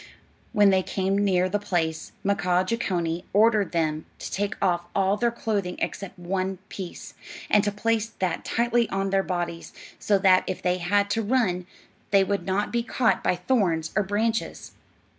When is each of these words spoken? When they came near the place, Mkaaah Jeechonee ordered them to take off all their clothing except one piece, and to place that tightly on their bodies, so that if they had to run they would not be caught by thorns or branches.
When 0.51 0.71
they 0.71 0.81
came 0.81 1.15
near 1.15 1.47
the 1.47 1.59
place, 1.59 2.11
Mkaaah 2.25 2.65
Jeechonee 2.65 3.23
ordered 3.33 3.71
them 3.71 4.07
to 4.17 4.31
take 4.31 4.55
off 4.59 4.87
all 4.95 5.15
their 5.15 5.29
clothing 5.29 5.75
except 5.77 6.17
one 6.17 6.57
piece, 6.69 7.13
and 7.51 7.63
to 7.63 7.71
place 7.71 8.07
that 8.17 8.43
tightly 8.43 8.89
on 8.89 9.11
their 9.11 9.21
bodies, 9.21 9.73
so 9.99 10.17
that 10.17 10.43
if 10.47 10.59
they 10.59 10.79
had 10.79 11.11
to 11.11 11.21
run 11.21 11.67
they 12.09 12.23
would 12.23 12.47
not 12.47 12.71
be 12.73 12.81
caught 12.81 13.23
by 13.23 13.35
thorns 13.35 13.91
or 13.95 14.01
branches. 14.01 14.71